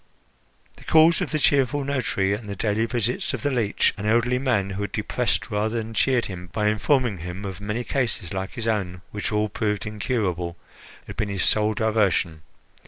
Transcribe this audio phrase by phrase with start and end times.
[0.77, 4.39] The calls of the cheerful notary and the daily visits of the leech, an elderly
[4.39, 8.53] man, who had depressed rather than cheered him by informing him of many cases like
[8.53, 10.57] his own which all proved incurable,
[11.05, 12.41] had been his sole diversion.